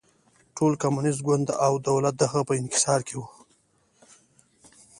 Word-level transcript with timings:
ټول 0.55 0.73
کمونېست 0.81 1.21
ګوند 1.27 1.47
او 1.65 1.73
دولت 1.89 2.15
د 2.17 2.23
هغه 2.31 2.43
په 2.47 2.53
انحصار 2.61 2.99
کې 3.07 3.15
و. 3.17 3.21